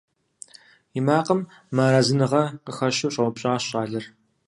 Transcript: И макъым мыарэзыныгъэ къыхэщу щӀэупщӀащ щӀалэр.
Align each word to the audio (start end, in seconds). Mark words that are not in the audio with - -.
И 0.97 1.01
макъым 1.05 1.41
мыарэзыныгъэ 1.75 2.43
къыхэщу 2.65 3.13
щӀэупщӀащ 3.13 3.63
щӀалэр. 3.69 4.05